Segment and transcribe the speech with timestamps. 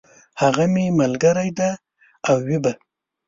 [0.41, 1.71] هغه مي ملګری دی
[2.27, 2.71] او وي به!